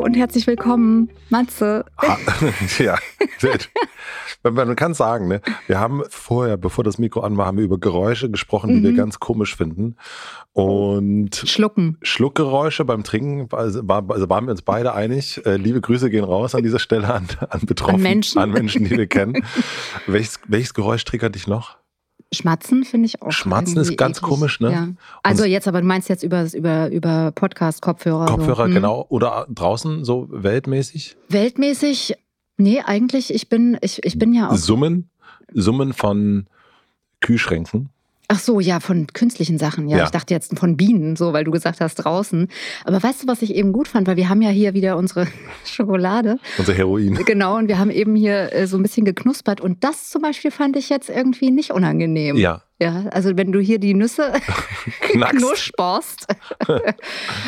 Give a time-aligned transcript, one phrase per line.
[0.00, 1.84] Und herzlich willkommen, Matze.
[1.96, 2.16] Ah,
[2.78, 2.96] ja,
[4.42, 5.42] man kann sagen, ne?
[5.66, 8.84] wir haben vorher, bevor das Mikro an war, haben wir über Geräusche gesprochen, die mhm.
[8.84, 9.96] wir ganz komisch finden.
[10.52, 11.98] Und Schlucken.
[12.02, 15.44] Schluckgeräusche beim Trinken, also, also waren wir uns beide einig.
[15.44, 18.38] Äh, liebe Grüße gehen raus an dieser Stelle an, an Betroffene, an Menschen.
[18.40, 19.44] an Menschen, die wir kennen.
[20.06, 21.79] welches, welches Geräusch triggert dich noch?
[22.32, 23.32] Schmatzen finde ich auch.
[23.32, 24.28] Schmatzen ist ganz eklig.
[24.28, 24.70] komisch, ne?
[24.70, 24.88] Ja.
[25.22, 28.26] Also jetzt, aber du meinst jetzt über, über, über Podcast, Kopfhörer.
[28.26, 28.74] Kopfhörer, so.
[28.74, 29.06] genau.
[29.08, 31.16] Oder draußen so weltmäßig?
[31.28, 32.14] Weltmäßig,
[32.56, 34.56] nee, eigentlich, ich bin, ich, ich bin ja auch.
[34.56, 35.10] Summen?
[35.52, 36.46] Summen von
[37.20, 37.90] Kühlschränken?
[38.32, 39.88] Ach so, ja, von künstlichen Sachen.
[39.88, 42.46] Ja, ja, ich dachte jetzt von Bienen, so, weil du gesagt hast draußen.
[42.84, 44.06] Aber weißt du, was ich eben gut fand?
[44.06, 45.26] Weil wir haben ja hier wieder unsere
[45.64, 46.38] Schokolade.
[46.56, 47.16] Unser Heroin.
[47.24, 49.60] Genau, und wir haben eben hier äh, so ein bisschen geknuspert.
[49.60, 52.36] Und das zum Beispiel fand ich jetzt irgendwie nicht unangenehm.
[52.36, 52.62] Ja.
[52.80, 54.32] Ja, also wenn du hier die Nüsse
[55.00, 56.28] knusperst.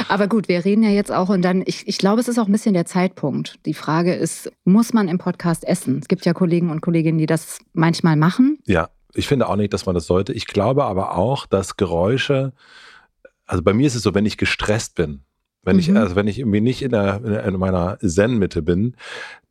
[0.08, 2.46] Aber gut, wir reden ja jetzt auch und dann, ich, ich glaube, es ist auch
[2.46, 3.54] ein bisschen der Zeitpunkt.
[3.64, 6.00] Die Frage ist, muss man im Podcast essen?
[6.02, 8.58] Es gibt ja Kollegen und Kolleginnen, die das manchmal machen.
[8.66, 8.90] Ja.
[9.14, 10.32] Ich finde auch nicht, dass man das sollte.
[10.32, 12.52] Ich glaube aber auch, dass Geräusche,
[13.46, 15.24] also bei mir ist es so, wenn ich gestresst bin,
[15.64, 15.80] wenn mhm.
[15.80, 18.96] ich, also wenn ich irgendwie nicht in, der, in meiner Zen-Mitte bin,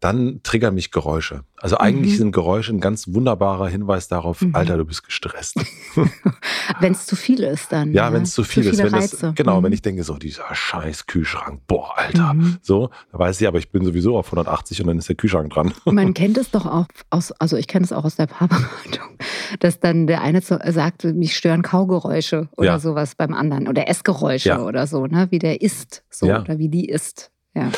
[0.02, 1.42] dann triggern mich Geräusche.
[1.58, 2.18] Also eigentlich mhm.
[2.18, 4.56] sind Geräusche ein ganz wunderbarer Hinweis darauf, mhm.
[4.56, 5.58] Alter, du bist gestresst.
[6.80, 7.94] wenn es zu viel ist dann.
[7.94, 8.14] Ja, ja.
[8.14, 8.80] wenn es zu viel zu ist.
[8.80, 9.66] Wenn das, genau, mhm.
[9.66, 12.34] wenn ich denke, so dieser scheiß Kühlschrank, boah, Alter.
[12.34, 12.58] Mhm.
[12.64, 15.52] So, da weiß ich, aber ich bin sowieso auf 180 und dann ist der Kühlschrank
[15.52, 15.72] dran.
[15.86, 19.18] Man kennt es doch auch aus, also ich kenne es auch aus der Paarberatung,
[19.60, 22.80] dass dann der eine sagt, mich stören Kaugeräusche oder ja.
[22.80, 24.62] sowas beim anderen oder Essgeräusche ja.
[24.64, 25.28] oder so, ne?
[25.30, 27.32] wie der isst so oder wie die isst.
[27.54, 27.72] Ja.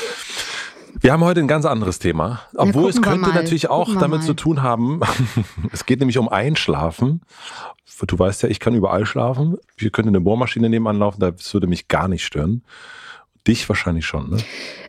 [1.00, 4.26] Wir haben heute ein ganz anderes Thema, obwohl ja, es könnte natürlich auch damit mal.
[4.26, 5.02] zu tun haben.
[5.72, 7.22] es geht nämlich um Einschlafen.
[8.06, 9.58] Du weißt ja, ich kann überall schlafen.
[9.78, 12.64] Hier könnte eine Bohrmaschine nebenan laufen, das würde mich gar nicht stören.
[13.48, 14.38] Dich wahrscheinlich schon, ne?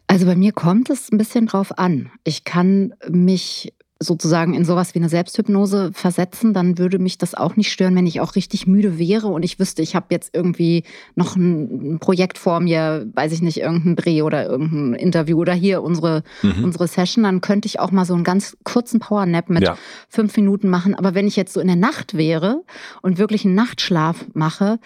[0.06, 2.10] Also bei mir kommt es ein bisschen drauf an.
[2.24, 7.56] Ich kann mich sozusagen in sowas wie eine Selbsthypnose versetzen, dann würde mich das auch
[7.56, 10.82] nicht stören, wenn ich auch richtig müde wäre und ich wüsste, ich habe jetzt irgendwie
[11.14, 15.82] noch ein Projekt vor mir, weiß ich nicht, irgendein Dreh oder irgendein Interview oder hier
[15.82, 16.64] unsere, mhm.
[16.64, 19.78] unsere Session, dann könnte ich auch mal so einen ganz kurzen Powernap mit ja.
[20.08, 20.94] fünf Minuten machen.
[20.94, 22.64] Aber wenn ich jetzt so in der Nacht wäre
[23.00, 24.80] und wirklich einen Nachtschlaf mache,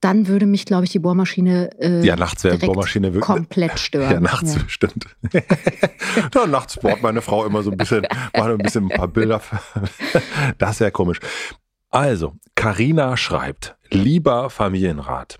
[0.00, 4.12] dann würde mich, glaube ich, die Bohrmaschine äh, ja, nachts wäre Bohrmaschine wirklich, komplett stören.
[4.12, 4.62] Ja, nachts ja.
[4.62, 5.06] bestimmt.
[6.34, 8.06] ja, nachts bohrt meine Frau immer so ein bisschen,
[8.36, 9.40] macht ein bisschen ein paar Bilder.
[10.58, 11.20] das ist ja komisch.
[11.90, 15.38] Also, Karina schreibt, lieber Familienrat,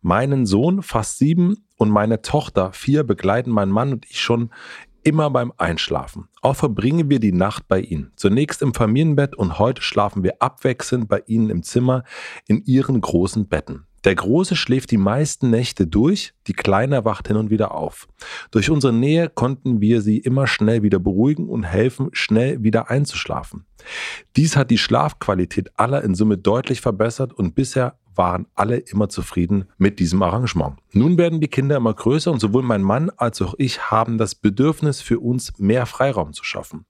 [0.00, 4.50] meinen Sohn, fast sieben, und meine Tochter, vier, begleiten mein Mann und ich schon
[5.02, 6.28] immer beim Einschlafen.
[6.42, 8.12] Auch verbringen wir die Nacht bei ihnen.
[8.16, 12.04] Zunächst im Familienbett und heute schlafen wir abwechselnd bei ihnen im Zimmer
[12.46, 13.86] in ihren großen Betten.
[14.04, 18.08] Der Große schläft die meisten Nächte durch, die Kleine wacht hin und wieder auf.
[18.50, 23.64] Durch unsere Nähe konnten wir sie immer schnell wieder beruhigen und helfen, schnell wieder einzuschlafen.
[24.36, 29.66] Dies hat die Schlafqualität aller in Summe deutlich verbessert und bisher waren alle immer zufrieden
[29.78, 30.76] mit diesem Arrangement.
[30.92, 34.34] Nun werden die Kinder immer größer und sowohl mein Mann als auch ich haben das
[34.34, 36.84] Bedürfnis für uns mehr Freiraum zu schaffen.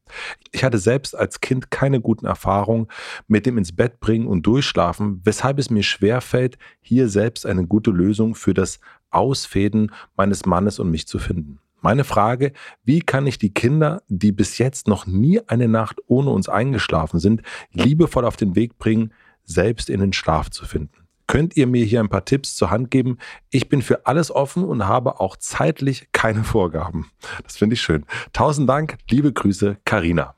[0.50, 2.88] Ich hatte selbst als Kind keine guten Erfahrungen
[3.28, 7.66] mit dem ins Bett bringen und durchschlafen, weshalb es mir schwer fällt, hier selbst eine
[7.66, 8.80] gute Lösung für das
[9.10, 11.60] Ausfäden meines Mannes und mich zu finden.
[11.80, 12.52] Meine Frage,
[12.84, 17.20] wie kann ich die Kinder, die bis jetzt noch nie eine Nacht ohne uns eingeschlafen
[17.20, 17.42] sind,
[17.72, 19.12] liebevoll auf den Weg bringen,
[19.44, 21.07] selbst in den Schlaf zu finden?
[21.28, 23.18] Könnt ihr mir hier ein paar Tipps zur Hand geben.
[23.50, 27.12] Ich bin für alles offen und habe auch zeitlich keine Vorgaben.
[27.44, 28.04] Das finde ich schön.
[28.32, 30.34] Tausend Dank, liebe Grüße, Karina.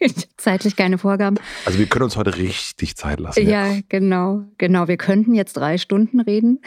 [0.36, 1.38] zeitlich keine Vorgaben.
[1.66, 3.46] Also wir können uns heute richtig Zeit lassen.
[3.46, 4.88] Ja, ja, genau, genau.
[4.88, 6.60] Wir könnten jetzt drei Stunden reden.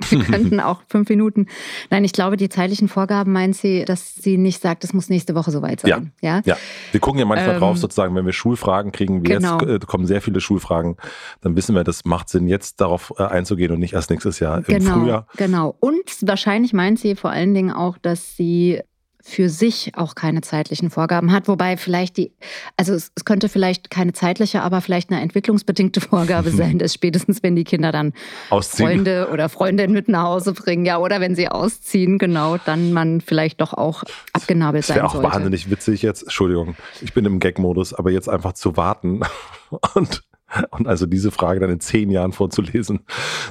[0.08, 1.46] Wir könnten auch fünf Minuten.
[1.90, 5.34] Nein, ich glaube, die zeitlichen Vorgaben meint sie, dass sie nicht sagt, es muss nächste
[5.34, 6.12] Woche soweit sein.
[6.22, 6.42] Ja, ja.
[6.46, 6.56] ja.
[6.90, 9.60] Wir gucken ja manchmal ähm, drauf, sozusagen, wenn wir Schulfragen kriegen, wie genau.
[9.60, 10.96] jetzt äh, kommen sehr viele Schulfragen,
[11.42, 14.58] dann wissen wir, das macht Sinn, jetzt darauf äh, einzugehen und nicht erst nächstes Jahr
[14.58, 15.26] im genau, Frühjahr.
[15.36, 15.76] Genau.
[15.80, 18.80] Und wahrscheinlich meint sie vor allen Dingen auch, dass sie
[19.22, 22.32] für sich auch keine zeitlichen Vorgaben hat, wobei vielleicht die,
[22.76, 27.42] also es, es könnte vielleicht keine zeitliche, aber vielleicht eine entwicklungsbedingte Vorgabe sein, dass spätestens,
[27.42, 28.12] wenn die Kinder dann
[28.50, 28.88] ausziehen.
[28.88, 33.20] Freunde oder Freundinnen mit nach Hause bringen, ja, oder wenn sie ausziehen, genau, dann man
[33.20, 35.06] vielleicht doch auch abgenabelt sein sollte.
[35.06, 38.76] Das wäre auch wahnsinnig witzig jetzt, Entschuldigung, ich bin im Gag-Modus, aber jetzt einfach zu
[38.76, 39.20] warten
[39.94, 40.22] und
[40.70, 43.00] und also diese Frage dann in zehn Jahren vorzulesen.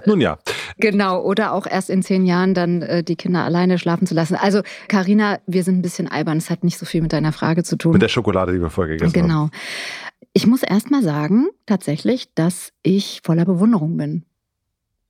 [0.06, 0.40] Nun ja.
[0.78, 4.36] Genau, oder auch erst in zehn Jahren dann äh, die Kinder alleine schlafen zu lassen.
[4.36, 6.38] Also, Karina, wir sind ein bisschen albern.
[6.38, 7.94] Es hat nicht so viel mit deiner Frage zu tun.
[7.94, 9.34] Mit der Schokolade, die wir vorher gegessen genau.
[9.34, 9.51] haben.
[9.51, 10.30] Genau.
[10.34, 14.24] Ich muss erst mal sagen, tatsächlich, dass ich voller Bewunderung bin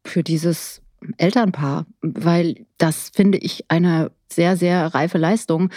[0.05, 0.81] für dieses
[1.17, 5.69] Elternpaar, weil das finde ich eine sehr, sehr reife Leistung.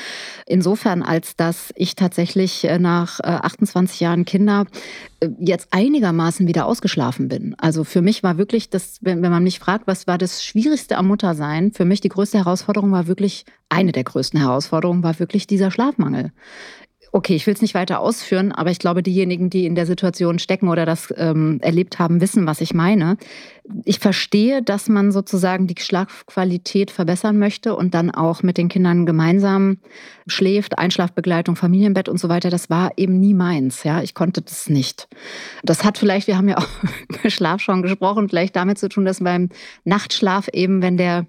[0.47, 4.67] Insofern, als dass ich tatsächlich äh, nach 28 äh, Jahren Kinder
[5.21, 7.55] äh, jetzt einigermaßen wieder ausgeschlafen bin.
[7.59, 11.09] Also für mich war wirklich das, wenn, man mich fragt, was war das Schwierigste am
[11.09, 15.71] Muttersein, für mich die größte Herausforderung war wirklich, eine der größten Herausforderungen war wirklich dieser
[15.71, 16.33] Schlafmangel.
[17.15, 20.39] Okay, ich will es nicht weiter ausführen, aber ich glaube, diejenigen, die in der Situation
[20.39, 23.19] stecken oder das ähm, erlebt haben, wissen, was ich meine.
[23.85, 29.05] Ich verstehe, dass man sozusagen die Schlafqualität verbessern möchte und dann auch mit den Kindern
[29.05, 29.77] gemeinsam
[30.27, 32.49] schläft, Einschlafbegleitung, Familienbett und so weiter.
[32.49, 33.85] Das war eben nie meins.
[33.85, 35.07] Ja, ich konnte das nicht.
[35.63, 36.69] Das hat vielleicht, wir haben ja auch
[37.11, 39.51] über Schlaf schon gesprochen, vielleicht damit zu tun, dass beim
[39.85, 41.27] Nachtschlaf eben, wenn der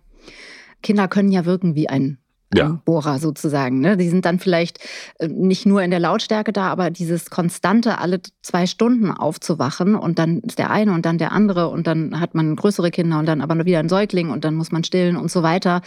[0.81, 2.22] Kinder können ja wirken wie ein
[2.57, 2.79] ja.
[2.85, 3.79] Bohrer sozusagen.
[3.79, 3.97] Ne?
[3.97, 4.79] Die sind dann vielleicht
[5.19, 10.19] äh, nicht nur in der Lautstärke da, aber dieses konstante alle zwei Stunden aufzuwachen und
[10.19, 13.25] dann ist der eine und dann der andere und dann hat man größere Kinder und
[13.25, 15.81] dann aber wieder ein Säugling und dann muss man stillen und so weiter.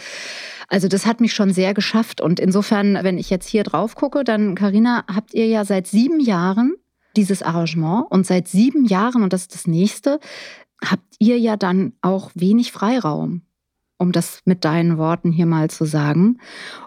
[0.67, 4.23] Also das hat mich schon sehr geschafft und insofern, wenn ich jetzt hier drauf gucke,
[4.23, 6.75] dann Karina, habt ihr ja seit sieben Jahren
[7.15, 10.19] dieses Arrangement und seit sieben Jahren und das ist das nächste,
[10.83, 13.41] habt ihr ja dann auch wenig Freiraum
[13.99, 16.39] um das mit deinen Worten hier mal zu sagen.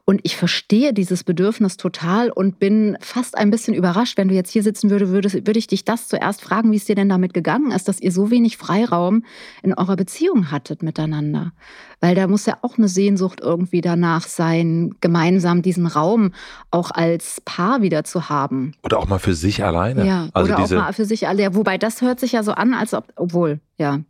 [0.04, 4.50] Und ich verstehe dieses Bedürfnis total und bin fast ein bisschen überrascht, wenn du jetzt
[4.50, 7.34] hier sitzen würdest, würde, würde ich dich das zuerst fragen, wie es dir denn damit
[7.34, 9.24] gegangen ist, dass ihr so wenig Freiraum
[9.62, 11.52] in eurer Beziehung hattet miteinander.
[12.00, 16.32] Weil da muss ja auch eine Sehnsucht irgendwie danach sein, gemeinsam diesen Raum
[16.70, 18.72] auch als Paar wieder zu haben.
[18.84, 20.06] Oder auch mal für sich alleine.
[20.06, 21.54] Ja, also oder auch mal für sich alleine.
[21.56, 24.00] Wobei das hört sich ja so an, als ob, obwohl, ja,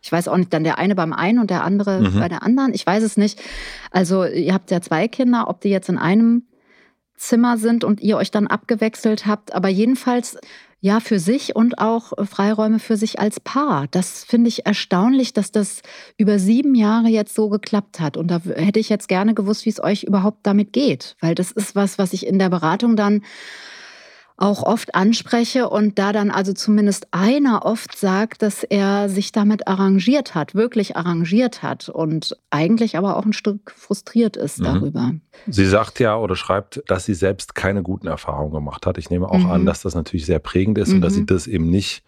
[0.00, 2.20] ich weiß auch nicht, dann der eine beim einen und der andere mhm.
[2.20, 2.74] bei der anderen.
[2.74, 3.40] Ich weiß es nicht.
[3.90, 6.44] Also ihr habt ja zwei Kinder, ob die jetzt in einem
[7.16, 9.54] Zimmer sind und ihr euch dann abgewechselt habt.
[9.54, 10.38] Aber jedenfalls
[10.80, 13.86] ja für sich und auch Freiräume für sich als Paar.
[13.90, 15.82] Das finde ich erstaunlich, dass das
[16.16, 18.16] über sieben Jahre jetzt so geklappt hat.
[18.16, 21.16] Und da hätte ich jetzt gerne gewusst, wie es euch überhaupt damit geht.
[21.20, 23.22] Weil das ist was, was ich in der Beratung dann
[24.38, 29.66] auch oft anspreche und da dann also zumindest einer oft sagt, dass er sich damit
[29.66, 34.64] arrangiert hat, wirklich arrangiert hat und eigentlich aber auch ein Stück frustriert ist mhm.
[34.64, 35.12] darüber.
[35.48, 38.96] Sie sagt ja oder schreibt, dass sie selbst keine guten Erfahrungen gemacht hat.
[38.96, 39.50] Ich nehme auch mhm.
[39.50, 40.94] an, dass das natürlich sehr prägend ist mhm.
[40.96, 41.26] und dass sie mhm.
[41.26, 42.04] das eben nicht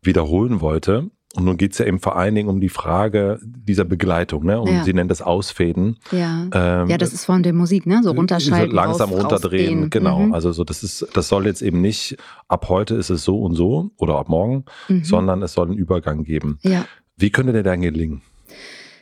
[0.00, 1.10] wiederholen wollte.
[1.36, 4.58] Und nun geht es ja eben vor allen Dingen um die Frage dieser Begleitung, ne?
[4.60, 4.84] Und ja.
[4.84, 5.98] sie nennt das Ausfäden.
[6.10, 6.48] Ja.
[6.52, 8.00] Ähm, ja, das ist von der Musik, ne?
[8.02, 8.70] So runterschalten.
[8.70, 9.90] So langsam raus, runterdrehen, rausgehen.
[9.90, 10.20] genau.
[10.20, 10.34] Mhm.
[10.34, 12.16] Also so, das ist, das soll jetzt eben nicht,
[12.48, 15.04] ab heute ist es so und so oder ab morgen, mhm.
[15.04, 16.58] sondern es soll einen Übergang geben.
[16.62, 16.86] Ja.
[17.16, 18.22] Wie könnte der dann gelingen?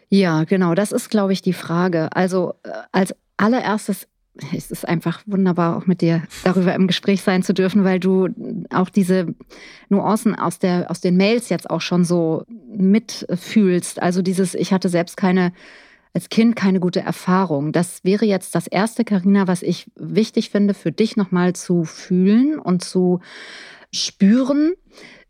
[0.08, 2.14] Ja, genau, das ist, glaube ich, die Frage.
[2.16, 4.08] Also äh, als allererstes
[4.54, 8.28] es ist einfach wunderbar, auch mit dir darüber im Gespräch sein zu dürfen, weil du
[8.70, 9.34] auch diese
[9.88, 12.44] Nuancen aus, der, aus den Mails jetzt auch schon so
[12.76, 14.02] mitfühlst.
[14.02, 15.52] Also dieses, ich hatte selbst keine,
[16.14, 17.72] als Kind keine gute Erfahrung.
[17.72, 22.58] Das wäre jetzt das erste, Karina, was ich wichtig finde, für dich nochmal zu fühlen
[22.58, 23.20] und zu
[23.92, 24.72] spüren.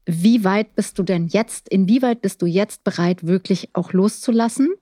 [0.06, 4.75] Wie weit bist du denn jetzt, inwieweit bist du jetzt bereit, wirklich auch loszulassen?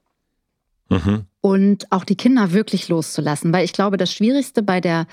[0.88, 3.52] Mhm und auch die Kinder wirklich loszulassen.
[3.52, 5.06] Weil ich glaube, das Schwierigste bei der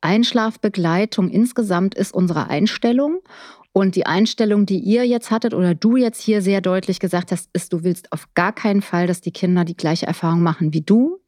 [0.00, 3.20] Einschlafbegleitung insgesamt ist unsere Einstellung.
[3.72, 7.48] Und die Einstellung, die ihr jetzt hattet oder du jetzt hier sehr deutlich gesagt hast,
[7.54, 10.82] ist, du willst auf gar keinen Fall, dass die Kinder die gleiche Erfahrung machen wie
[10.82, 11.18] du.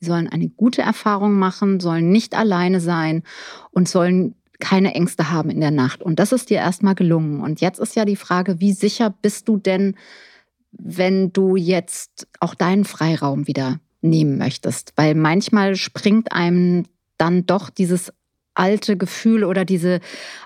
[0.00, 3.22] Sie sollen eine gute Erfahrung machen, sollen nicht alleine sein
[3.70, 6.02] und sollen keine Ängste haben in der Nacht.
[6.02, 7.42] Und das ist dir erstmal gelungen.
[7.42, 9.94] Und jetzt ist ja die Frage, wie sicher bist du denn,
[10.72, 14.92] wenn du jetzt auch deinen Freiraum wieder nehmen möchtest.
[14.96, 16.84] Weil manchmal springt einem
[17.18, 18.12] dann doch dieses
[18.54, 20.00] alte Gefühl oder diese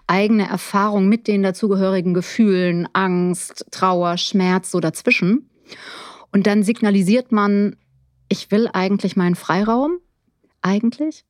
[0.07, 5.51] eigene Erfahrung mit den dazugehörigen Gefühlen, Angst, Trauer, Schmerz so dazwischen.
[6.33, 7.77] Und dann signalisiert man,
[8.29, 9.99] ich will eigentlich meinen Freiraum,
[10.63, 11.25] eigentlich.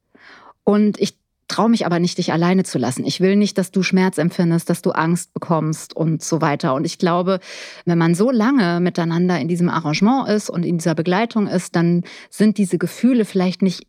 [0.65, 3.05] Und ich traue mich aber nicht, dich alleine zu lassen.
[3.05, 6.75] Ich will nicht, dass du Schmerz empfindest, dass du Angst bekommst und so weiter.
[6.75, 7.41] Und ich glaube,
[7.85, 12.05] wenn man so lange miteinander in diesem Arrangement ist und in dieser Begleitung ist, dann
[12.31, 13.87] sind diese Gefühle vielleicht nicht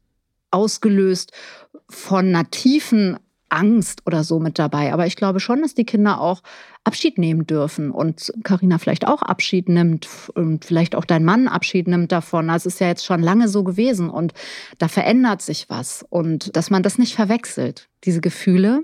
[0.52, 1.32] ausgelöst
[1.90, 3.18] von einer tiefen
[3.50, 4.94] Angst oder so mit dabei.
[4.94, 6.42] Aber ich glaube schon, dass die Kinder auch
[6.84, 11.88] Abschied nehmen dürfen und Karina vielleicht auch Abschied nimmt und vielleicht auch dein Mann Abschied
[11.88, 12.48] nimmt davon.
[12.48, 14.34] Das ist ja jetzt schon lange so gewesen und
[14.78, 18.84] da verändert sich was und dass man das nicht verwechselt, diese Gefühle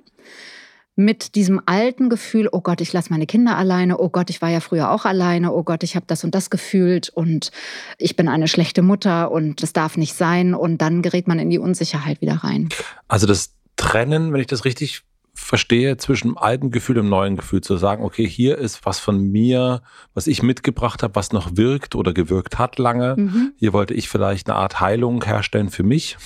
[0.95, 4.49] mit diesem alten Gefühl, oh Gott, ich lasse meine Kinder alleine, oh Gott, ich war
[4.49, 7.51] ja früher auch alleine, oh Gott, ich habe das und das gefühlt und
[7.97, 11.49] ich bin eine schlechte Mutter und das darf nicht sein und dann gerät man in
[11.49, 12.69] die Unsicherheit wieder rein.
[13.07, 17.35] Also das Trennen, wenn ich das richtig verstehe, zwischen dem alten Gefühl und dem neuen
[17.35, 19.81] Gefühl, zu sagen, okay, hier ist was von mir,
[20.13, 23.15] was ich mitgebracht habe, was noch wirkt oder gewirkt hat lange.
[23.17, 23.53] Mhm.
[23.57, 26.17] Hier wollte ich vielleicht eine Art Heilung herstellen für mich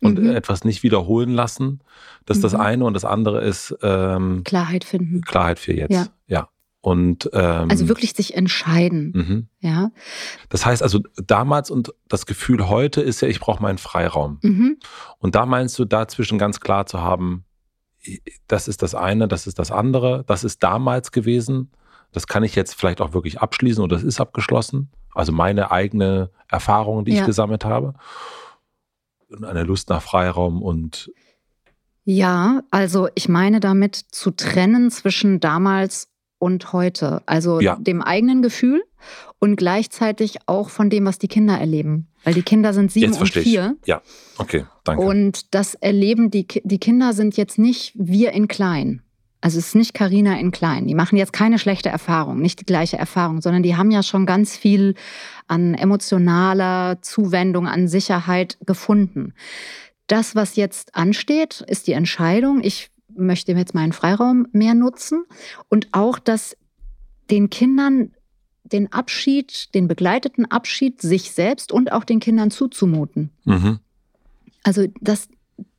[0.00, 0.30] und mhm.
[0.30, 1.80] etwas nicht wiederholen lassen.
[2.26, 2.46] Das ist mhm.
[2.46, 5.20] das eine und das andere ist ähm, Klarheit finden.
[5.22, 5.92] Klarheit für jetzt.
[5.92, 6.06] Ja.
[6.26, 6.48] ja.
[6.80, 9.12] Und, ähm, also wirklich sich entscheiden.
[9.14, 9.48] Mhm.
[9.60, 9.90] Ja.
[10.48, 14.38] Das heißt also damals und das Gefühl heute ist ja, ich brauche meinen Freiraum.
[14.42, 14.78] Mhm.
[15.18, 17.44] Und da meinst du dazwischen ganz klar zu haben,
[18.46, 21.72] das ist das eine, das ist das andere, das ist damals gewesen.
[22.12, 24.90] Das kann ich jetzt vielleicht auch wirklich abschließen oder es ist abgeschlossen.
[25.14, 27.20] Also meine eigene Erfahrung, die ja.
[27.20, 27.94] ich gesammelt habe.
[29.28, 31.10] Und eine Lust nach Freiraum und
[32.10, 36.08] ja, also ich meine damit zu trennen zwischen damals
[36.38, 37.22] und heute.
[37.26, 37.76] Also ja.
[37.76, 38.82] dem eigenen Gefühl
[39.38, 42.08] und gleichzeitig auch von dem, was die Kinder erleben.
[42.24, 43.76] Weil die Kinder sind sieben jetzt und vier.
[43.82, 43.88] Ich.
[43.88, 44.02] Ja,
[44.38, 45.02] okay, danke.
[45.02, 49.02] Und das erleben die, die Kinder sind jetzt nicht wir in klein.
[49.40, 50.88] Also es ist nicht Karina in klein.
[50.88, 54.26] Die machen jetzt keine schlechte Erfahrung, nicht die gleiche Erfahrung, sondern die haben ja schon
[54.26, 54.94] ganz viel
[55.46, 59.34] an emotionaler Zuwendung, an Sicherheit gefunden.
[60.08, 62.62] Das, was jetzt ansteht, ist die Entscheidung.
[62.64, 65.24] Ich möchte jetzt meinen Freiraum mehr nutzen
[65.68, 66.56] und auch, dass
[67.30, 68.12] den Kindern
[68.64, 73.30] den Abschied, den begleiteten Abschied sich selbst und auch den Kindern zuzumuten.
[73.44, 73.78] Mhm.
[74.62, 75.28] Also das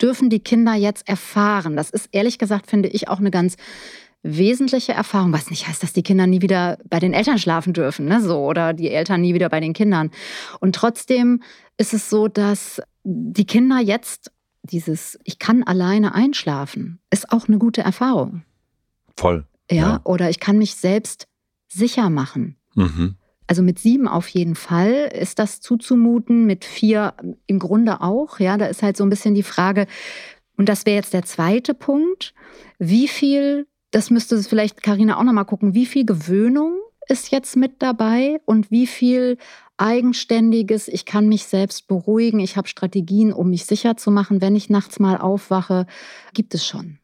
[0.01, 1.75] dürfen die Kinder jetzt erfahren.
[1.75, 3.55] Das ist ehrlich gesagt, finde ich, auch eine ganz
[4.22, 8.05] wesentliche Erfahrung, was nicht heißt, dass die Kinder nie wieder bei den Eltern schlafen dürfen,
[8.05, 10.12] ne, so oder die Eltern nie wieder bei den Kindern.
[10.60, 11.41] Und trotzdem
[11.77, 14.31] ist es so, dass die Kinder jetzt
[14.63, 18.44] dieses ich kann alleine einschlafen ist auch eine gute Erfahrung.
[19.16, 19.46] Voll.
[19.70, 20.01] Ja, ja.
[20.04, 21.28] oder ich kann mich selbst
[21.68, 22.58] sicher machen.
[22.75, 23.16] Mhm.
[23.48, 27.13] Also mit sieben auf jeden Fall ist das zuzumuten, mit vier
[27.48, 28.39] im Grunde auch.
[28.39, 29.88] Ja, da ist halt so ein bisschen die Frage,
[30.60, 32.34] und das wäre jetzt der zweite Punkt,
[32.80, 36.78] wie viel, das müsste vielleicht Karina auch nochmal gucken, wie viel Gewöhnung
[37.10, 39.38] ist jetzt mit dabei und wie viel
[39.78, 44.56] eigenständiges, ich kann mich selbst beruhigen, ich habe Strategien, um mich sicher zu machen, wenn
[44.56, 45.88] ich nachts mal aufwache,
[46.34, 47.00] gibt es schon.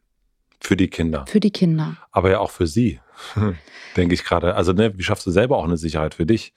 [0.60, 1.24] Für die Kinder.
[1.28, 1.96] Für die Kinder.
[2.12, 3.00] Aber ja auch für sie,
[3.96, 4.54] denke ich gerade.
[4.54, 6.54] Also, ne, wie schaffst du selber auch eine Sicherheit für dich?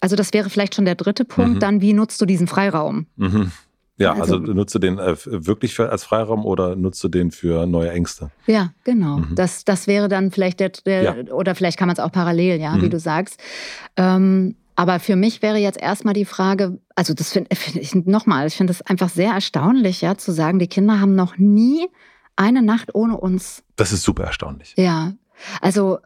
[0.00, 1.56] Also, das wäre vielleicht schon der dritte Punkt.
[1.56, 1.60] Mhm.
[1.60, 3.06] Dann, wie nutzt du diesen Freiraum?
[3.16, 3.52] Mhm.
[3.98, 7.30] Ja, also, also nutzt du den äh, wirklich für, als Freiraum oder nutzt du den
[7.30, 8.30] für neue Ängste?
[8.46, 9.18] Ja, genau.
[9.18, 9.34] Mhm.
[9.34, 11.14] Das, das wäre dann vielleicht der, der ja.
[11.32, 12.82] oder vielleicht kann man es auch parallel, ja, mhm.
[12.82, 13.40] wie du sagst.
[13.96, 18.46] Ähm, aber für mich wäre jetzt erstmal die Frage, also das finde find ich nochmal,
[18.46, 21.88] ich finde es einfach sehr erstaunlich, ja, zu sagen, die Kinder haben noch nie
[22.36, 23.64] eine Nacht ohne uns.
[23.76, 24.74] Das ist super erstaunlich.
[24.76, 25.14] Ja.
[25.62, 25.98] Also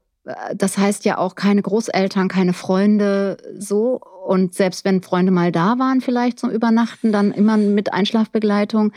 [0.54, 4.00] das heißt ja auch keine Großeltern, keine Freunde so.
[4.26, 8.92] Und selbst wenn Freunde mal da waren, vielleicht zum Übernachten, dann immer mit Einschlafbegleitung.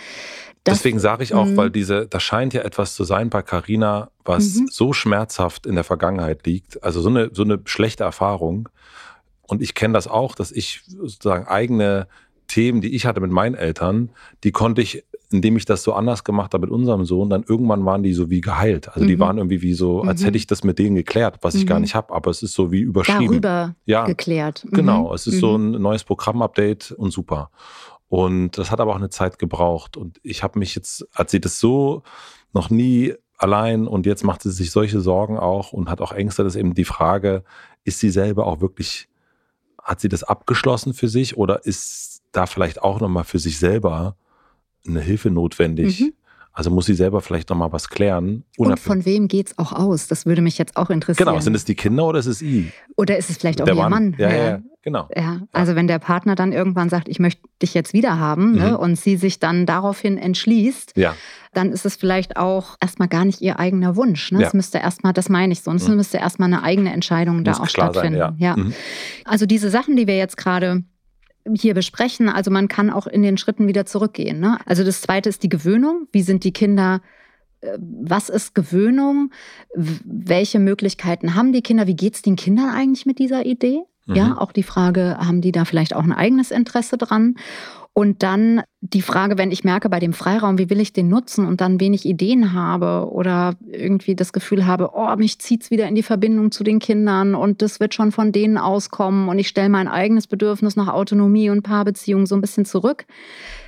[0.63, 1.57] Das, Deswegen sage ich auch, mhm.
[1.57, 4.67] weil diese, da scheint ja etwas zu sein bei Carina, was mhm.
[4.69, 6.83] so schmerzhaft in der Vergangenheit liegt.
[6.83, 8.69] Also so eine, so eine schlechte Erfahrung.
[9.41, 12.07] Und ich kenne das auch, dass ich sozusagen eigene
[12.47, 14.09] Themen, die ich hatte mit meinen Eltern,
[14.43, 15.03] die konnte ich
[15.33, 18.29] indem ich das so anders gemacht habe mit unserem Sohn, dann irgendwann waren die so
[18.29, 18.89] wie geheilt.
[18.89, 19.07] Also mhm.
[19.07, 20.25] die waren irgendwie wie so, als mhm.
[20.25, 21.81] hätte ich das mit denen geklärt, was ich gar mhm.
[21.81, 23.41] nicht habe, aber es ist so wie überschrieben.
[23.41, 24.63] Darüber ja, geklärt.
[24.65, 24.75] Mhm.
[24.75, 27.49] Genau, es ist so ein neues Programmupdate und super.
[28.07, 29.97] Und das hat aber auch eine Zeit gebraucht.
[29.97, 32.03] Und ich habe mich jetzt, als sie das so
[32.53, 36.43] noch nie allein und jetzt macht sie sich solche Sorgen auch und hat auch Ängste,
[36.43, 37.43] dass eben die Frage,
[37.83, 39.09] ist sie selber auch wirklich,
[39.81, 44.15] hat sie das abgeschlossen für sich oder ist da vielleicht auch nochmal für sich selber
[44.87, 46.01] eine Hilfe notwendig.
[46.01, 46.13] Mhm.
[46.55, 48.43] Also muss sie selber vielleicht nochmal was klären.
[48.57, 50.07] Und von wem geht es auch aus?
[50.07, 51.27] Das würde mich jetzt auch interessieren.
[51.27, 52.71] Genau, sind es die Kinder oder ist es i?
[52.95, 53.91] Oder ist es vielleicht auch der ihr Mann?
[53.91, 54.15] Mann?
[54.19, 55.09] Ja, ja, ja, genau.
[55.15, 58.61] Ja, also wenn der Partner dann irgendwann sagt, ich möchte dich jetzt wieder haben ne,
[58.61, 58.67] mhm.
[58.67, 61.15] ne, und sie sich dann daraufhin entschließt, ja.
[61.53, 64.31] dann ist es vielleicht auch erstmal gar nicht ihr eigener Wunsch.
[64.31, 64.41] Ne?
[64.41, 64.47] Ja.
[64.47, 65.95] Es müsste erstmal, das meine ich so, und es mhm.
[65.95, 68.19] müsste erstmal eine eigene Entscheidung muss da auch stattfinden.
[68.19, 68.55] Sein, ja.
[68.55, 68.57] ja.
[68.57, 68.73] Mhm.
[69.25, 70.83] Also diese Sachen, die wir jetzt gerade
[71.55, 72.29] hier besprechen.
[72.29, 74.39] Also man kann auch in den Schritten wieder zurückgehen.
[74.39, 74.57] Ne?
[74.65, 76.07] Also das Zweite ist die Gewöhnung.
[76.11, 77.01] Wie sind die Kinder?
[77.61, 79.31] Äh, was ist Gewöhnung?
[79.75, 81.87] Welche Möglichkeiten haben die Kinder?
[81.87, 83.81] Wie geht es den Kindern eigentlich mit dieser Idee?
[84.05, 84.15] Mhm.
[84.15, 87.35] Ja, auch die Frage, haben die da vielleicht auch ein eigenes Interesse dran?
[87.95, 91.45] Und dann die Frage, wenn ich merke bei dem Freiraum, wie will ich den nutzen
[91.45, 95.87] und dann wenig Ideen habe oder irgendwie das Gefühl habe, oh, mich zieht es wieder
[95.87, 99.47] in die Verbindung zu den Kindern und das wird schon von denen auskommen und ich
[99.47, 103.05] stelle mein eigenes Bedürfnis nach Autonomie und Paarbeziehung so ein bisschen zurück,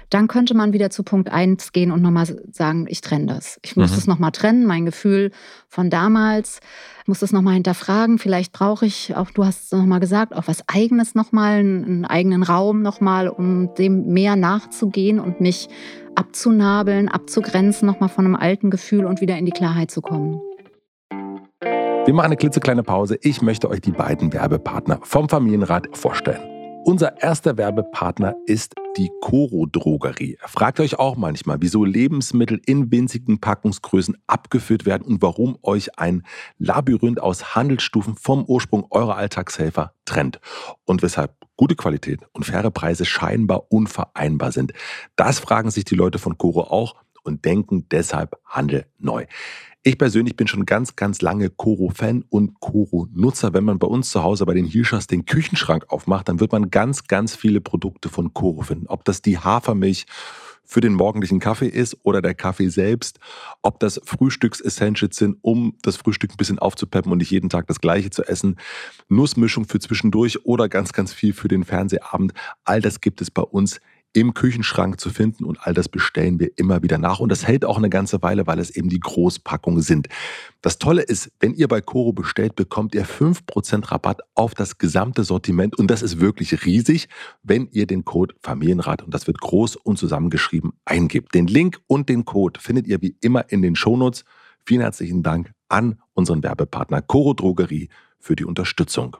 [0.10, 3.60] dann könnte man wieder zu Punkt 1 gehen und nochmal sagen, ich trenne das.
[3.64, 3.96] Ich muss mhm.
[3.96, 5.32] das nochmal trennen, mein Gefühl
[5.68, 6.60] von damals,
[7.06, 8.18] muss das nochmal hinterfragen.
[8.18, 12.44] Vielleicht brauche ich, auch du hast es nochmal gesagt, auch was Eigenes nochmal, einen eigenen
[12.44, 15.68] Raum nochmal, um dem mehr nachzugehen und mich
[16.16, 20.42] abzunabeln, abzugrenzen nochmal von einem alten Gefühl und wieder in die Klarheit zu kommen.
[22.06, 23.18] Wir machen eine klitzekleine Pause.
[23.22, 26.55] Ich möchte euch die beiden Werbepartner vom Familienrat vorstellen.
[26.86, 30.38] Unser erster Werbepartner ist die Coro Drogerie.
[30.46, 36.22] Fragt euch auch manchmal, wieso Lebensmittel in winzigen Packungsgrößen abgefüllt werden und warum euch ein
[36.60, 40.39] Labyrinth aus Handelsstufen vom Ursprung eurer Alltagshelfer trennt
[40.86, 44.72] und weshalb gute Qualität und faire Preise scheinbar unvereinbar sind.
[45.15, 49.25] Das fragen sich die Leute von Coro auch und denken deshalb Handel neu.
[49.88, 53.54] Ich persönlich bin schon ganz, ganz lange Koro-Fan und Koro-Nutzer.
[53.54, 56.72] Wenn man bei uns zu Hause bei den Hilschers den Küchenschrank aufmacht, dann wird man
[56.72, 58.88] ganz, ganz viele Produkte von Koro finden.
[58.88, 60.08] Ob das die Hafermilch
[60.63, 63.20] für den morgendlichen Kaffee ist oder der Kaffee selbst,
[63.62, 67.80] ob das Frühstücks-Essentials sind, um das Frühstück ein bisschen aufzupeppen und nicht jeden Tag das
[67.80, 68.58] gleiche zu essen,
[69.08, 72.34] Nussmischung für zwischendurch oder ganz, ganz viel für den Fernsehabend.
[72.63, 73.80] All das gibt es bei uns
[74.16, 77.66] im Küchenschrank zu finden und all das bestellen wir immer wieder nach und das hält
[77.66, 80.08] auch eine ganze Weile, weil es eben die Großpackungen sind.
[80.62, 85.26] Das Tolle ist, wenn ihr bei Coro bestellt, bekommt ihr 5% Rabatt auf das gesamte
[85.26, 87.10] Sortiment und das ist wirklich riesig,
[87.44, 91.36] wenn ihr den Code Familienrat und das wird groß und zusammengeschrieben eingibt.
[91.36, 94.24] Den Link und den Code findet ihr wie immer in den Shownotes.
[94.66, 99.18] Vielen herzlichen Dank an unseren Werbepartner Coro Drogerie für die Unterstützung.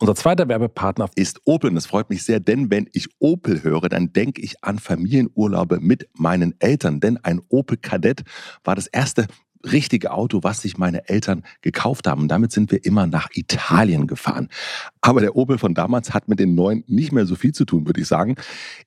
[0.00, 3.88] Unser zweiter Werbepartner ist Opel und es freut mich sehr, denn wenn ich Opel höre,
[3.88, 8.22] dann denke ich an Familienurlaube mit meinen Eltern, denn ein Opel Kadett
[8.62, 9.26] war das erste
[9.64, 12.22] richtige Auto, was sich meine Eltern gekauft haben.
[12.22, 14.48] Und damit sind wir immer nach Italien gefahren.
[15.00, 17.84] Aber der Opel von damals hat mit den neuen nicht mehr so viel zu tun,
[17.84, 18.36] würde ich sagen.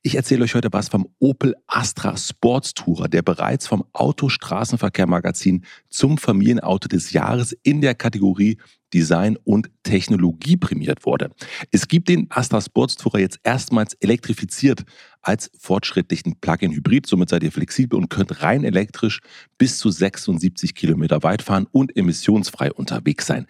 [0.02, 5.65] Ich erzähle euch heute was vom Opel Astra Sports Tourer, der bereits vom Autostraßenverkehr Magazin
[5.89, 8.58] zum Familienauto des Jahres in der Kategorie
[8.93, 11.32] Design und Technologie prämiert wurde.
[11.71, 14.84] Es gibt den Astra Sports Tourer jetzt erstmals elektrifiziert
[15.21, 17.05] als fortschrittlichen Plug-in-Hybrid.
[17.05, 19.19] Somit seid ihr flexibel und könnt rein elektrisch
[19.57, 23.45] bis zu 76 Kilometer weit fahren und emissionsfrei unterwegs sein.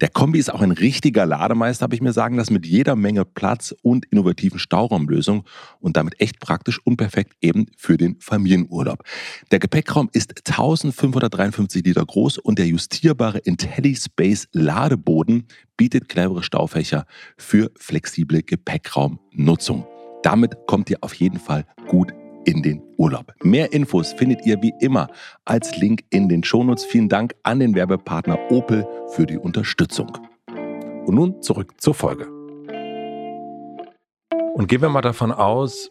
[0.00, 3.24] Der Kombi ist auch ein richtiger Lademeister, habe ich mir sagen lassen, mit jeder Menge
[3.24, 5.42] Platz und innovativen Stauraumlösungen
[5.80, 9.02] und damit echt praktisch und perfekt eben für den Familienurlaub.
[9.50, 17.70] Der Gepäckraum ist 1553 Liter groß und der justierbare IntelliSpace Ladeboden bietet clevere Staufächer für
[17.76, 19.86] flexible Gepäckraumnutzung.
[20.26, 22.12] Damit kommt ihr auf jeden Fall gut
[22.46, 23.32] in den Urlaub.
[23.44, 25.06] Mehr Infos findet ihr wie immer
[25.44, 26.84] als Link in den Shownotes.
[26.84, 30.10] Vielen Dank an den Werbepartner Opel für die Unterstützung.
[31.06, 32.26] Und nun zurück zur Folge.
[34.54, 35.90] Und gehen wir mal davon aus,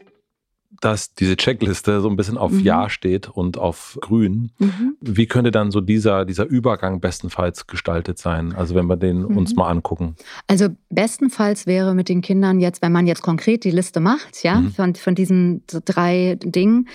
[0.82, 2.60] dass diese Checkliste so ein bisschen auf mhm.
[2.60, 4.52] Ja steht und auf Grün.
[4.60, 4.96] Mhm.
[5.02, 8.54] Wie könnte dann so dieser, dieser Übergang bestenfalls gestaltet sein?
[8.54, 9.38] Also wenn wir den mhm.
[9.38, 10.16] uns mal angucken.
[10.48, 14.62] Also bestenfalls wäre mit den Kindern jetzt, wenn man jetzt konkret die Liste macht, ja,
[14.62, 14.72] mhm.
[14.72, 16.88] von, von diesen drei Dingen,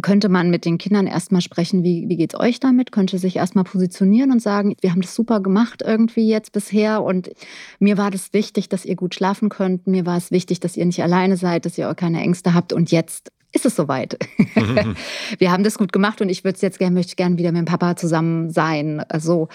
[0.00, 2.92] könnte man mit den Kindern erstmal sprechen, wie, wie geht es euch damit?
[2.92, 7.30] Könnte sich erstmal positionieren und sagen, wir haben das super gemacht irgendwie jetzt bisher und
[7.78, 9.86] mir war das wichtig, dass ihr gut schlafen könnt.
[9.86, 12.72] Mir war es wichtig, dass ihr nicht alleine seid, dass ihr auch keine Ängste habt
[12.72, 14.16] und jetzt ist es soweit.
[15.38, 17.66] wir haben das gut gemacht und ich würde jetzt gerne, möchte gerne wieder mit dem
[17.66, 19.04] Papa zusammen sein.
[19.10, 19.48] Also,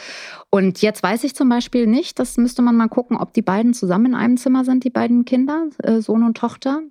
[0.51, 3.73] und jetzt weiß ich zum Beispiel nicht, das müsste man mal gucken, ob die beiden
[3.73, 6.81] zusammen in einem Zimmer sind, die beiden Kinder, äh, Sohn und Tochter.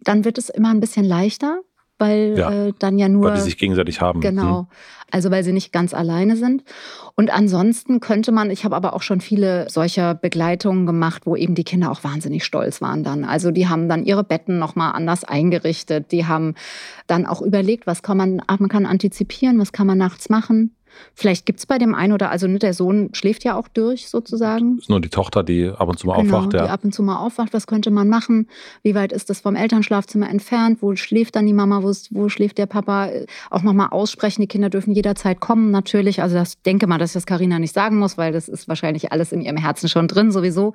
[0.00, 1.62] Dann wird es immer ein bisschen leichter
[2.00, 3.26] weil ja, äh, dann ja nur.
[3.26, 4.20] Weil die sich gegenseitig haben.
[4.20, 4.60] Genau.
[4.60, 4.66] Hm.
[5.12, 6.62] Also weil sie nicht ganz alleine sind.
[7.16, 11.54] Und ansonsten könnte man, ich habe aber auch schon viele solcher Begleitungen gemacht, wo eben
[11.54, 13.24] die Kinder auch wahnsinnig stolz waren dann.
[13.24, 16.12] Also die haben dann ihre Betten nochmal anders eingerichtet.
[16.12, 16.54] Die haben
[17.06, 20.76] dann auch überlegt, was kann man, man kann antizipieren, was kann man nachts machen.
[21.14, 24.08] Vielleicht gibt es bei dem einen oder also ne, der Sohn schläft ja auch durch
[24.08, 24.76] sozusagen.
[24.76, 26.54] Es ist nur die Tochter, die ab und zu mal genau, aufwacht.
[26.54, 26.64] Ja.
[26.64, 27.52] Die ab und zu mal aufwacht.
[27.52, 28.48] Was könnte man machen?
[28.82, 30.78] Wie weit ist das vom Elternschlafzimmer entfernt?
[30.80, 31.82] Wo schläft dann die Mama?
[31.82, 33.10] Wo, wo schläft der Papa?
[33.50, 34.42] Auch nochmal aussprechen.
[34.42, 36.22] Die Kinder dürfen jederzeit kommen natürlich.
[36.22, 39.12] Also das denke mal, dass ich das Karina nicht sagen muss, weil das ist wahrscheinlich
[39.12, 40.74] alles in ihrem Herzen schon drin sowieso.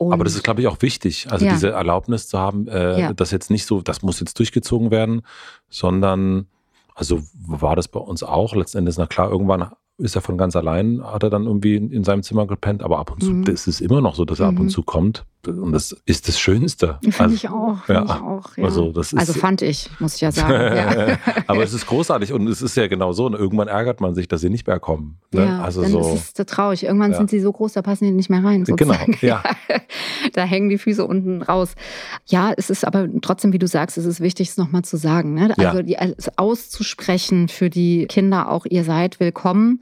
[0.00, 1.52] Und Aber das ist, glaube ich, auch wichtig, also ja.
[1.52, 3.12] diese Erlaubnis zu haben, äh, ja.
[3.12, 5.20] das jetzt nicht so, das muss jetzt durchgezogen werden,
[5.68, 6.46] sondern
[7.00, 8.54] also war das bei uns auch.
[8.54, 11.90] Letzten Endes, na klar, irgendwann ist er von ganz allein, hat er dann irgendwie in,
[11.90, 13.44] in seinem Zimmer gepennt, aber ab und zu, mhm.
[13.44, 14.70] das ist immer noch so, dass er ab und mhm.
[14.70, 15.24] zu kommt.
[15.46, 16.98] Und das ist das Schönste.
[17.02, 17.88] Finde also, ich auch.
[17.88, 18.04] Ja.
[18.04, 18.64] ich auch ja.
[18.64, 20.52] also, das ist, also fand ich, muss ich ja sagen.
[20.76, 21.16] ja.
[21.46, 23.24] aber es ist großartig und es ist ja genau so.
[23.24, 25.18] Und irgendwann ärgert man sich, dass sie nicht mehr kommen.
[25.32, 25.46] Ne?
[25.46, 26.84] Ja, also dann so, ist es traurig.
[26.84, 28.64] Irgendwann sind sie so groß, da passen die nicht mehr rein.
[28.64, 29.16] Genau, sozusagen.
[29.18, 29.42] Genau, ja.
[30.34, 31.74] da hängen die Füße unten raus.
[32.26, 35.32] Ja, es ist aber trotzdem, wie du sagst, es ist wichtig, es nochmal zu sagen.
[35.32, 35.54] Ne?
[35.56, 35.96] Also die,
[36.36, 39.80] auszusprechen für die Kinder auch, ihr seid willkommen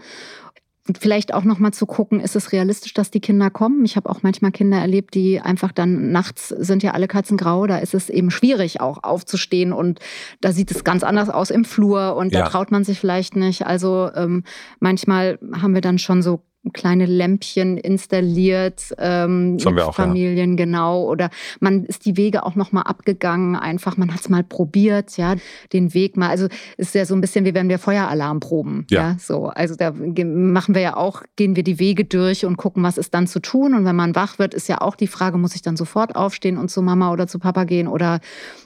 [0.98, 3.84] vielleicht auch noch mal zu gucken, ist es realistisch, dass die Kinder kommen?
[3.84, 7.66] Ich habe auch manchmal Kinder erlebt, die einfach dann nachts sind ja alle Katzen grau,
[7.66, 10.00] da ist es eben schwierig auch aufzustehen und
[10.40, 12.48] da sieht es ganz anders aus im Flur und da ja.
[12.48, 13.66] traut man sich vielleicht nicht.
[13.66, 14.44] Also ähm,
[14.80, 16.42] manchmal haben wir dann schon so
[16.72, 20.64] kleine Lämpchen installiert ähm, mit auch, Familien, ja.
[20.64, 21.04] genau.
[21.04, 25.16] Oder man ist die Wege auch noch mal abgegangen, einfach, man hat es mal probiert,
[25.16, 25.36] ja,
[25.72, 26.28] den Weg mal.
[26.28, 28.86] Also ist ja so ein bisschen wie wenn wir Feueralarm proben.
[28.90, 29.10] Ja.
[29.10, 29.16] ja.
[29.18, 29.46] so.
[29.46, 33.14] Also da machen wir ja auch, gehen wir die Wege durch und gucken, was ist
[33.14, 33.74] dann zu tun.
[33.74, 36.58] Und wenn man wach wird, ist ja auch die Frage, muss ich dann sofort aufstehen
[36.58, 38.20] und zu Mama oder zu Papa gehen oder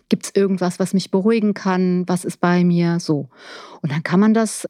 [0.09, 2.05] gibt es irgendwas, was mich beruhigen kann?
[2.07, 3.01] Was ist bei mir?
[3.01, 3.29] So.
[3.81, 4.67] Und dann kann man das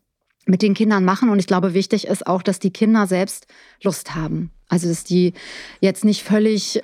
[0.46, 1.30] mit den Kindern machen.
[1.30, 3.46] Und ich glaube, wichtig ist auch, dass die Kinder selbst
[3.82, 4.50] Lust haben.
[4.68, 5.34] Also, dass die
[5.80, 6.82] jetzt nicht völlig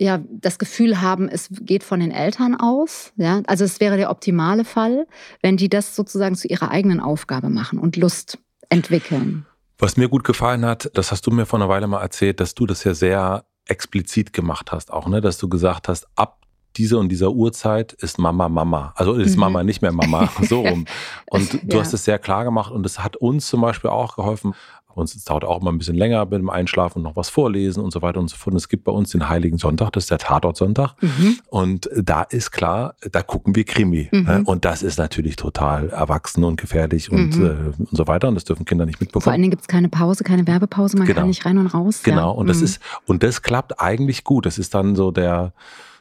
[0.00, 3.12] ja, das Gefühl haben, es geht von den Eltern aus.
[3.16, 3.42] Ja?
[3.46, 5.06] Also es wäre der optimale Fall,
[5.42, 8.38] wenn die das sozusagen zu ihrer eigenen Aufgabe machen und Lust
[8.70, 9.44] entwickeln.
[9.78, 12.54] Was mir gut gefallen hat, das hast du mir vor einer Weile mal erzählt, dass
[12.54, 15.20] du das ja sehr explizit gemacht hast, auch, ne?
[15.20, 16.39] dass du gesagt hast, ab
[16.76, 18.92] diese und dieser Uhrzeit ist Mama Mama.
[18.96, 19.40] Also ist mhm.
[19.40, 20.84] Mama nicht mehr Mama, so rum.
[21.26, 21.80] Und du ja.
[21.80, 24.54] hast es sehr klar gemacht und es hat uns zum Beispiel auch geholfen.
[24.94, 27.92] Uns dauert auch immer ein bisschen länger mit dem Einschlafen und noch was vorlesen und
[27.92, 28.52] so weiter und so fort.
[28.52, 30.94] Und es gibt bei uns den Heiligen Sonntag, das ist der Tatortsonntag.
[31.00, 31.38] Mhm.
[31.48, 34.08] Und da ist klar, da gucken wir Krimi.
[34.10, 34.22] Mhm.
[34.24, 34.42] Ne?
[34.44, 37.46] Und das ist natürlich total erwachsen und gefährlich und, mhm.
[37.46, 38.28] äh, und so weiter.
[38.28, 39.22] Und das dürfen Kinder nicht mitbekommen.
[39.22, 41.20] Vor allen Dingen gibt es keine Pause, keine Werbepause, man genau.
[41.20, 42.02] kann nicht rein und raus.
[42.02, 42.38] Genau, ja.
[42.38, 42.64] und das mhm.
[42.64, 44.44] ist, und das klappt eigentlich gut.
[44.44, 45.52] Das ist dann so der,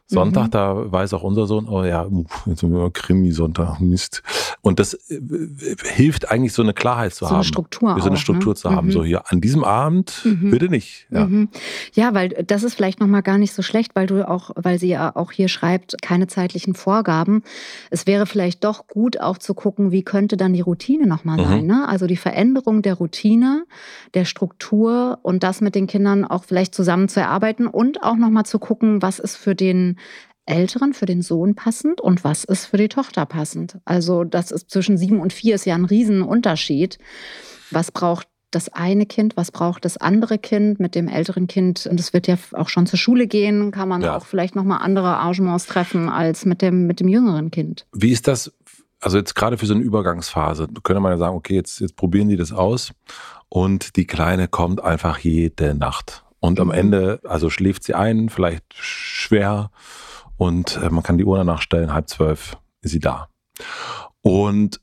[0.09, 0.51] Sonntag, mhm.
[0.51, 2.07] da weiß auch unser Sohn, oh ja,
[2.47, 4.23] jetzt sind wir Krimi-Sonntag, Mist.
[4.61, 5.19] Und das äh,
[5.83, 7.35] hilft eigentlich, so eine Klarheit zu so haben.
[7.35, 8.55] Eine Struktur so eine auch, Struktur ne?
[8.55, 8.87] zu haben.
[8.87, 8.91] Mhm.
[8.91, 10.51] So hier, an diesem Abend mhm.
[10.51, 11.07] bitte nicht.
[11.09, 11.25] Ja.
[11.25, 11.49] Mhm.
[11.93, 14.89] ja, weil das ist vielleicht nochmal gar nicht so schlecht, weil du auch, weil sie
[14.89, 17.43] ja auch hier schreibt, keine zeitlichen Vorgaben.
[17.89, 21.43] Es wäre vielleicht doch gut, auch zu gucken, wie könnte dann die Routine nochmal mhm.
[21.43, 21.65] sein.
[21.65, 21.87] Ne?
[21.87, 23.65] Also die Veränderung der Routine,
[24.13, 28.45] der Struktur und das mit den Kindern auch vielleicht zusammen zu erarbeiten und auch nochmal
[28.45, 29.97] zu gucken, was ist für den
[30.49, 33.77] Älteren, für den Sohn passend und was ist für die Tochter passend.
[33.85, 36.97] Also das ist zwischen sieben und vier ist ja ein Riesenunterschied.
[37.71, 41.85] Was braucht das eine Kind, was braucht das andere Kind mit dem älteren Kind?
[41.85, 44.17] Und es wird ja auch schon zur Schule gehen, kann man ja.
[44.17, 47.85] auch vielleicht nochmal andere Arrangements treffen als mit dem, mit dem jüngeren Kind.
[47.93, 48.51] Wie ist das,
[48.99, 52.27] also jetzt gerade für so eine Übergangsphase, könnte man ja sagen, okay, jetzt, jetzt probieren
[52.27, 52.91] die das aus
[53.49, 56.23] und die Kleine kommt einfach jede Nacht.
[56.39, 56.73] Und am mhm.
[56.73, 59.71] Ende, also schläft sie ein, vielleicht schwer
[60.39, 63.27] und äh, man kann die Uhr danach stellen, halb zwölf ist sie da.
[64.21, 64.79] Und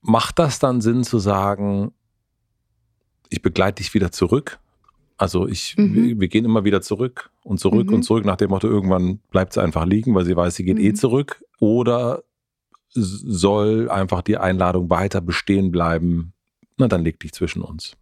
[0.00, 1.92] macht das dann Sinn zu sagen,
[3.30, 4.58] ich begleite dich wieder zurück?
[5.16, 5.94] Also ich, mhm.
[5.94, 7.94] wir, wir, gehen immer wieder zurück und zurück mhm.
[7.94, 10.78] und zurück nach dem Motto, irgendwann bleibt sie einfach liegen, weil sie weiß, sie geht
[10.78, 10.90] eh mhm.
[10.90, 11.44] eh zurück.
[11.60, 12.24] Oder
[12.90, 16.32] soll einfach die Einladung weiter bestehen bleiben?
[16.78, 17.96] Na, dann leg dich zwischen uns.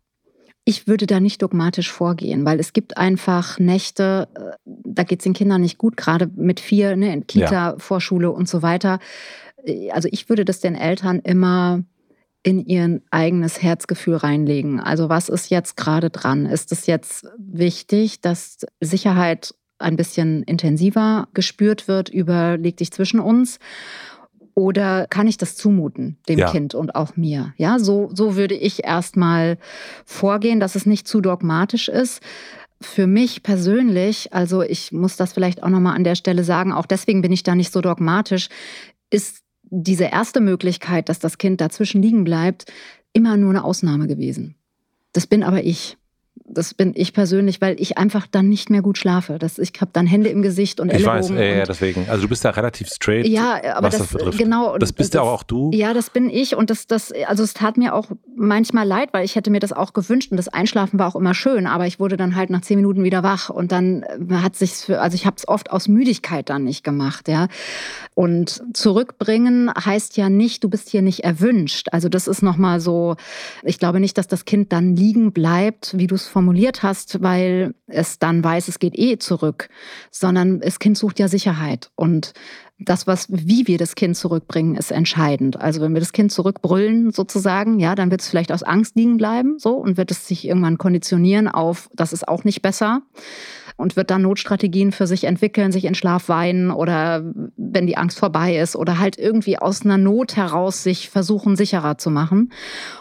[0.65, 5.25] Ich würde da nicht dogmatisch vorgehen, weil es gibt einfach Nächte, äh, da geht es
[5.25, 7.75] den Kindern nicht gut, gerade mit vier, ne, in Kita, ja.
[7.79, 8.99] Vorschule und so weiter.
[9.65, 11.85] Äh, also ich würde das den Eltern immer
[12.43, 14.79] in ihr eigenes Herzgefühl reinlegen.
[14.79, 16.47] Also was ist jetzt gerade dran?
[16.47, 23.19] Ist es jetzt wichtig, dass Sicherheit ein bisschen intensiver gespürt wird über leg dich zwischen
[23.19, 23.59] uns?
[24.55, 26.51] Oder kann ich das zumuten, dem ja.
[26.51, 27.53] Kind und auch mir?
[27.57, 29.59] Ja, so, so würde ich erstmal
[30.05, 32.23] vorgehen, dass es nicht zu dogmatisch ist.
[32.81, 36.87] Für mich persönlich, also ich muss das vielleicht auch nochmal an der Stelle sagen, auch
[36.87, 38.49] deswegen bin ich da nicht so dogmatisch,
[39.11, 42.71] ist diese erste Möglichkeit, dass das Kind dazwischen liegen bleibt,
[43.13, 44.55] immer nur eine Ausnahme gewesen.
[45.13, 45.97] Das bin aber ich
[46.47, 49.39] das bin ich persönlich, weil ich einfach dann nicht mehr gut schlafe.
[49.39, 50.93] Das, ich habe dann Hände im Gesicht und.
[50.93, 52.07] Ich weiß, ja, ja, deswegen.
[52.09, 53.27] Also du bist da relativ straight.
[53.27, 54.77] Ja, aber das, das genau.
[54.77, 55.71] Das bist ja auch du.
[55.73, 59.25] Ja, das bin ich und das, das, also es tat mir auch manchmal leid, weil
[59.25, 61.99] ich hätte mir das auch gewünscht und das Einschlafen war auch immer schön, aber ich
[61.99, 65.25] wurde dann halt nach zehn Minuten wieder wach und dann äh, hat sich, also ich
[65.25, 67.49] habe es oft aus Müdigkeit dann nicht gemacht, ja.
[68.15, 71.89] Und zurückbringen heißt ja nicht, du bist hier nicht erwünscht.
[71.91, 73.17] Also das ist nochmal so,
[73.63, 77.75] ich glaube nicht, dass das Kind dann liegen bleibt, wie du es formuliert hast, weil
[77.87, 79.69] es dann weiß, es geht eh zurück,
[80.11, 81.93] sondern das Kind sucht ja Sicherheit.
[81.95, 82.33] Und
[82.81, 85.61] das, was, wie wir das Kind zurückbringen, ist entscheidend.
[85.61, 89.17] Also wenn wir das Kind zurückbrüllen sozusagen, ja, dann wird es vielleicht aus Angst liegen
[89.17, 93.03] bleiben, so, und wird es sich irgendwann konditionieren auf, das ist auch nicht besser
[93.77, 97.23] und wird dann Notstrategien für sich entwickeln, sich in Schlaf weinen oder
[97.57, 101.99] wenn die Angst vorbei ist oder halt irgendwie aus einer Not heraus sich versuchen, sicherer
[101.99, 102.53] zu machen.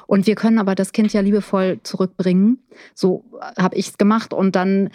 [0.08, 2.60] Und wir können aber das Kind ja liebevoll zurückbringen.
[2.96, 3.26] So
[3.58, 4.90] habe ich es gemacht und dann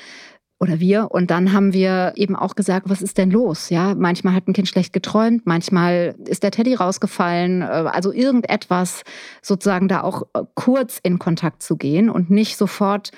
[0.60, 1.10] oder wir.
[1.10, 3.70] Und dann haben wir eben auch gesagt, was ist denn los?
[3.70, 7.62] Ja, manchmal hat ein Kind schlecht geträumt, manchmal ist der Teddy rausgefallen.
[7.62, 9.02] Äh, also irgendetwas
[9.40, 13.12] sozusagen da auch äh, kurz in Kontakt zu gehen und nicht sofort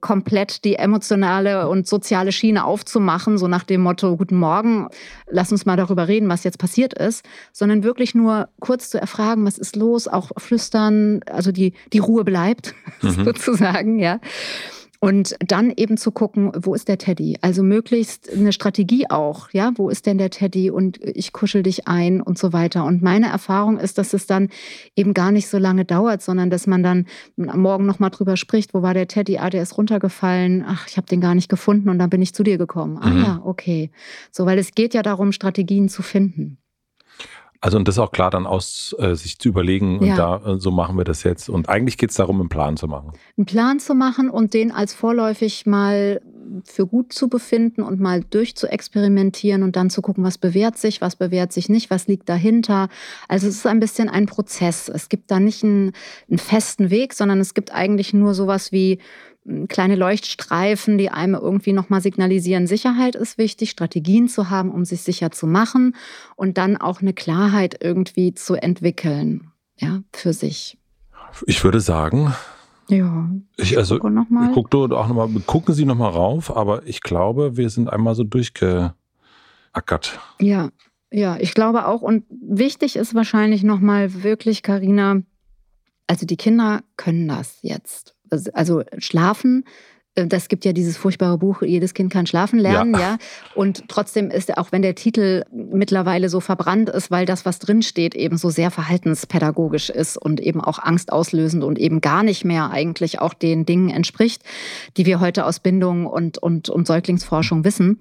[0.00, 4.88] komplett die emotionale und soziale Schiene aufzumachen, so nach dem Motto, guten Morgen,
[5.28, 9.44] lass uns mal darüber reden, was jetzt passiert ist, sondern wirklich nur kurz zu erfragen,
[9.44, 13.24] was ist los, auch flüstern, also die, die Ruhe bleibt, mhm.
[13.24, 14.20] sozusagen, ja.
[15.06, 17.38] Und dann eben zu gucken, wo ist der Teddy?
[17.40, 21.86] Also möglichst eine Strategie auch, ja, wo ist denn der Teddy und ich kuschel dich
[21.86, 22.84] ein und so weiter.
[22.84, 24.48] Und meine Erfahrung ist, dass es dann
[24.96, 27.06] eben gar nicht so lange dauert, sondern dass man dann
[27.38, 29.38] am Morgen nochmal drüber spricht, wo war der Teddy?
[29.38, 30.64] Ah, der ist runtergefallen.
[30.66, 32.98] Ach, ich habe den gar nicht gefunden und dann bin ich zu dir gekommen.
[33.00, 33.22] Ah mhm.
[33.22, 33.92] ja, okay.
[34.32, 36.58] So, weil es geht ja darum, Strategien zu finden.
[37.60, 40.12] Also und das auch klar dann aus äh, sich zu überlegen ja.
[40.12, 41.48] und da äh, so machen wir das jetzt.
[41.48, 43.12] Und eigentlich geht es darum, einen Plan zu machen.
[43.36, 46.20] Einen Plan zu machen und den als vorläufig mal
[46.64, 51.16] für gut zu befinden und mal durchzuexperimentieren und dann zu gucken, was bewährt sich, was
[51.16, 52.88] bewährt sich nicht, was liegt dahinter.
[53.28, 54.88] Also es ist ein bisschen ein Prozess.
[54.88, 55.92] Es gibt da nicht einen,
[56.28, 58.98] einen festen Weg, sondern es gibt eigentlich nur sowas wie
[59.68, 65.02] kleine Leuchtstreifen, die einem irgendwie nochmal signalisieren, Sicherheit ist wichtig, Strategien zu haben, um sich
[65.02, 65.94] sicher zu machen
[66.36, 70.78] und dann auch eine Klarheit irgendwie zu entwickeln, ja, für sich.
[71.46, 72.34] Ich würde sagen,
[72.88, 73.28] ja.
[73.56, 74.50] Ich, also, gucke noch mal.
[74.52, 78.14] Guck du auch noch mal, gucken Sie nochmal rauf, aber ich glaube, wir sind einmal
[78.14, 78.94] so durchgeackert.
[80.40, 80.70] Ja,
[81.10, 82.02] ja, ich glaube auch.
[82.02, 85.22] Und wichtig ist wahrscheinlich nochmal wirklich, Karina,
[86.06, 88.15] also die Kinder können das jetzt
[88.52, 89.64] also schlafen
[90.16, 93.00] äh, das gibt ja dieses furchtbare Buch, jedes Kind kann schlafen lernen, ja.
[93.00, 93.18] ja.
[93.54, 98.14] Und trotzdem ist, auch wenn der Titel mittlerweile so verbrannt ist, weil das, was drinsteht,
[98.14, 103.20] eben so sehr verhaltenspädagogisch ist und eben auch angstauslösend und eben gar nicht mehr eigentlich
[103.20, 104.42] auch den Dingen entspricht,
[104.96, 108.00] die wir heute aus Bindung und, und, und Säuglingsforschung wissen,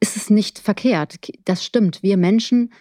[0.00, 1.16] ist es nicht verkehrt.
[1.44, 2.02] Das stimmt.
[2.02, 2.72] Wir Menschen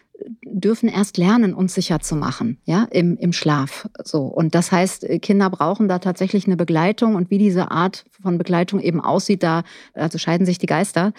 [0.45, 3.87] dürfen erst lernen, uns sicher zu machen, ja, im, im Schlaf.
[4.03, 4.23] So.
[4.23, 8.79] Und das heißt, Kinder brauchen da tatsächlich eine Begleitung und wie diese Art von Begleitung
[8.79, 11.13] eben aussieht, da, also scheiden sich die Geister.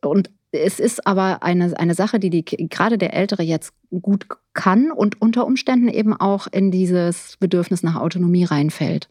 [0.00, 4.90] Und es ist aber eine, eine Sache, die, die gerade der Ältere jetzt gut kann
[4.90, 9.08] und unter Umständen eben auch in dieses Bedürfnis nach Autonomie reinfällt.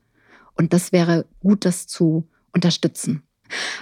[0.55, 3.21] Und das wäre gut, das zu unterstützen.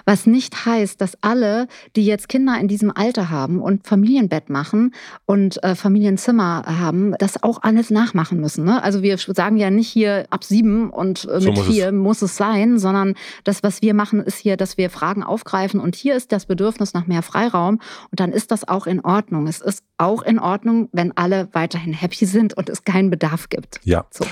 [0.05, 4.93] Was nicht heißt, dass alle, die jetzt Kinder in diesem Alter haben und Familienbett machen
[5.25, 8.65] und äh, Familienzimmer haben, das auch alles nachmachen müssen.
[8.65, 8.81] Ne?
[8.83, 11.93] Also wir sagen ja nicht hier ab sieben und äh, so mit muss vier es.
[11.93, 15.95] muss es sein, sondern das, was wir machen, ist hier, dass wir Fragen aufgreifen und
[15.95, 17.79] hier ist das Bedürfnis nach mehr Freiraum
[18.11, 19.47] und dann ist das auch in Ordnung.
[19.47, 23.79] Es ist auch in Ordnung, wenn alle weiterhin happy sind und es keinen Bedarf gibt.
[23.83, 24.05] Ja.
[24.11, 24.25] So.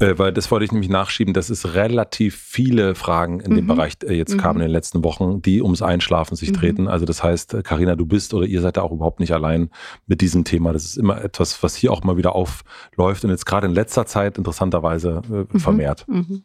[0.00, 3.56] Äh, weil das wollte ich nämlich nachschieben, dass es relativ viele Fragen in mhm.
[3.56, 4.38] dem Bereich äh, jetzt mhm.
[4.38, 6.56] kamen in den letzten Wochen, die ums Einschlafen sich mhm.
[6.56, 6.88] drehten.
[6.88, 9.70] Also das heißt, Karina, du bist oder ihr seid da auch überhaupt nicht allein
[10.06, 10.72] mit diesem Thema.
[10.72, 14.06] Das ist immer etwas, was hier auch mal wieder aufläuft und jetzt gerade in letzter
[14.06, 15.58] Zeit interessanterweise äh, mhm.
[15.58, 16.06] vermehrt.
[16.08, 16.42] Mhm.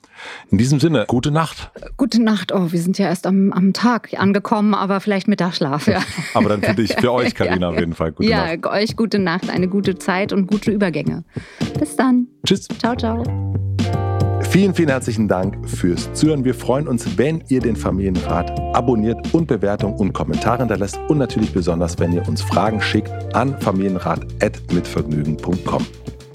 [0.49, 1.71] In diesem Sinne, gute Nacht.
[1.97, 2.51] Gute Nacht.
[2.51, 5.87] Oh, wir sind ja erst am, am Tag angekommen, aber vielleicht Mittagsschlaf.
[5.87, 6.01] Ja.
[6.33, 7.69] aber dann für dich, für euch, Karina, ja.
[7.69, 8.11] auf jeden Fall.
[8.11, 8.65] Gute ja, Nacht.
[8.65, 11.23] euch gute Nacht, eine gute Zeit und gute Übergänge.
[11.79, 12.22] Bis dann.
[12.45, 12.67] Tschüss.
[12.79, 13.23] Ciao, ciao.
[14.49, 16.45] Vielen, vielen herzlichen Dank fürs Zuhören.
[16.45, 21.51] Wir freuen uns, wenn ihr den Familienrat abonniert und Bewertungen und Kommentare hinterlässt und natürlich
[21.53, 25.87] besonders, wenn ihr uns Fragen schickt an familienrat.mitvergnügen.com.